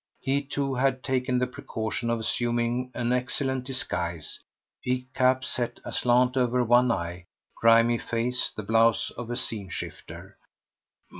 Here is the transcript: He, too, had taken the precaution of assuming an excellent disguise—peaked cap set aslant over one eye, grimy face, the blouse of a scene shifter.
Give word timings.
He, 0.19 0.41
too, 0.41 0.73
had 0.73 1.03
taken 1.03 1.37
the 1.37 1.45
precaution 1.45 2.09
of 2.09 2.19
assuming 2.19 2.89
an 2.95 3.13
excellent 3.13 3.65
disguise—peaked 3.65 5.13
cap 5.13 5.45
set 5.45 5.79
aslant 5.85 6.35
over 6.35 6.63
one 6.63 6.91
eye, 6.91 7.25
grimy 7.55 7.99
face, 7.99 8.49
the 8.49 8.63
blouse 8.63 9.11
of 9.11 9.29
a 9.29 9.35
scene 9.35 9.69
shifter. 9.69 10.37